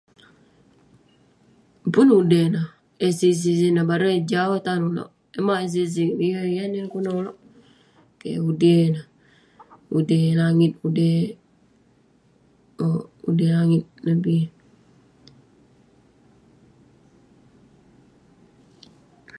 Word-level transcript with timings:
Pun 1.93 2.07
udey 2.19 2.45
neh, 2.53 2.67
eh 3.05 3.13
sig 3.19 3.35
sig 3.41 3.55
sineh. 3.61 3.87
Bareng 3.89 4.15
eh 4.19 4.25
jau 4.31 4.53
tan 4.65 4.79
ulouk. 4.89 5.11
Mauk 5.45 5.61
eh 5.63 5.71
sig 5.73 5.87
sig, 5.95 6.09
yeng 6.31 6.51
yan 6.57 6.69
neh 6.73 6.91
kunah 6.93 7.13
ulouk. 7.19 7.37
Keh 8.21 8.37
udey 8.49 8.81
neh. 8.93 9.05
Udey 9.97 10.25
langit, 10.41 10.73
udey 10.87 11.13
um 12.83 12.99
udey 13.29 13.49
langit 13.57 13.83
ineh 13.99 14.19
bi. 14.23 14.37